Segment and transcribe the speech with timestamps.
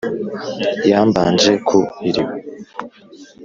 [0.89, 2.33] Ya Mbanje ku iriba